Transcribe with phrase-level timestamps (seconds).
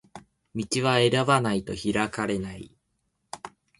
[0.55, 2.75] 道は選ばないと開かれない